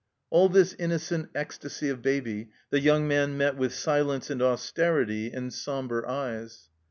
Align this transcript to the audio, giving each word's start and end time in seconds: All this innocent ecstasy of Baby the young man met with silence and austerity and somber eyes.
All 0.31 0.49
this 0.49 0.73
innocent 0.79 1.29
ecstasy 1.35 1.87
of 1.89 2.01
Baby 2.01 2.49
the 2.71 2.79
young 2.79 3.07
man 3.07 3.37
met 3.37 3.55
with 3.55 3.71
silence 3.75 4.31
and 4.31 4.41
austerity 4.41 5.29
and 5.31 5.53
somber 5.53 6.07
eyes. 6.09 6.69